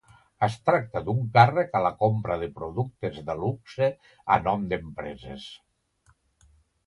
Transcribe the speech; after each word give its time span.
Es 0.45 0.53
tracta 0.69 1.01
d'un 1.09 1.19
càrrec 1.33 1.75
a 1.79 1.81
la 1.87 1.91
compra 1.99 2.37
de 2.43 2.47
productes 2.55 3.19
de 3.27 3.35
luxe 3.41 3.91
a 4.37 4.41
nom 4.49 4.63
d'empreses. 4.71 5.47